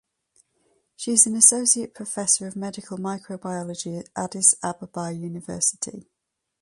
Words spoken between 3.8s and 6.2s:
at Addis Ababa University.